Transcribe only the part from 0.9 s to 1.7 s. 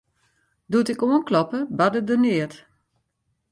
ik oankloppe,